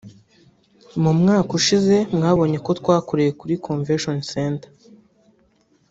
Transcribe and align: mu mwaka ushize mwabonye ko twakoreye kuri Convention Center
mu 1.01 1.11
mwaka 1.19 1.51
ushize 1.59 1.95
mwabonye 2.15 2.57
ko 2.65 2.71
twakoreye 2.79 3.31
kuri 3.39 3.53
Convention 3.65 4.17
Center 4.31 4.69